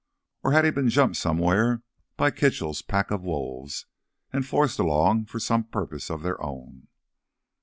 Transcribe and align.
Or 0.41 0.53
had 0.53 0.65
he 0.65 0.71
been 0.71 0.89
jumped 0.89 1.17
somewhere 1.17 1.83
by 2.17 2.31
Kitchell's 2.31 2.81
pack 2.81 3.11
of 3.11 3.21
wolves 3.21 3.85
and 4.33 4.43
forced 4.43 4.79
along 4.79 5.25
for 5.25 5.39
some 5.39 5.65
purpose 5.65 6.09
of 6.09 6.23
their 6.23 6.43
own? 6.43 6.87